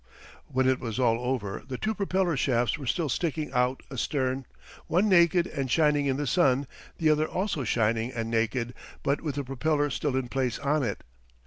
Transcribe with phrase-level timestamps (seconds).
[0.47, 4.47] When it was all over the two propeller shafts were still sticking out astern,
[4.87, 6.65] one naked and shining in the sun;
[6.97, 11.03] the other also shining and naked, but with a propeller still in place on it.